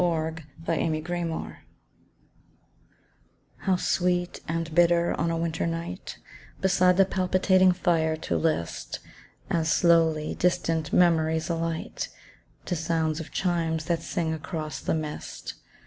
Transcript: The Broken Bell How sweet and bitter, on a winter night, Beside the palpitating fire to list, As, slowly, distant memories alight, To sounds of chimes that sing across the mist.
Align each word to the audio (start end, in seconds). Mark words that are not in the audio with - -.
The 0.01 0.41
Broken 0.65 1.19
Bell 1.29 1.53
How 3.57 3.75
sweet 3.75 4.41
and 4.47 4.73
bitter, 4.73 5.13
on 5.13 5.29
a 5.29 5.37
winter 5.37 5.67
night, 5.67 6.17
Beside 6.59 6.97
the 6.97 7.05
palpitating 7.05 7.71
fire 7.71 8.15
to 8.15 8.35
list, 8.35 8.97
As, 9.51 9.71
slowly, 9.71 10.33
distant 10.33 10.91
memories 10.91 11.49
alight, 11.51 12.09
To 12.65 12.75
sounds 12.75 13.19
of 13.19 13.29
chimes 13.31 13.85
that 13.85 14.01
sing 14.01 14.33
across 14.33 14.79
the 14.79 14.95
mist. 14.95 15.53